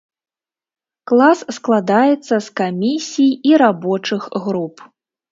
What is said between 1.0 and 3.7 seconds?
Клас складаецца з камісій і